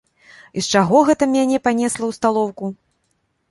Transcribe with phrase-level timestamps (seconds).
[0.59, 2.65] І з чаго гэта мяне панесла ў сталоўку?